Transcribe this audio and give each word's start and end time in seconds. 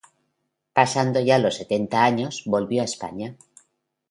Pasando 0.77 1.19
ya 1.19 1.37
los 1.37 1.57
setenta 1.57 2.03
años 2.03 2.41
volvió 2.47 2.81
a 2.81 2.85
España. 2.85 3.37